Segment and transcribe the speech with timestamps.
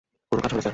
[0.29, 0.69] কোনো কাজ হবে না, স্যার।